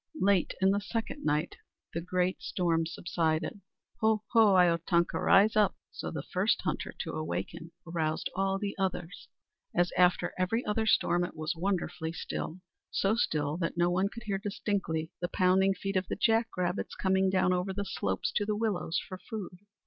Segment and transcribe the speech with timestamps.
[0.19, 1.57] Late in the second night
[1.93, 3.61] the great storm subsided.
[3.99, 4.55] "Ho, ho!
[4.55, 5.19] Iyotanka!
[5.23, 9.27] Rise up!" So the first hunter to awaken aroused all the others.
[9.75, 14.39] As after every other storm, it was wonderfully still; so still that one could hear
[14.39, 18.55] distinctly the pounding feet of the jack rabbits coming down over the slopes to the
[18.57, 19.59] willows for food.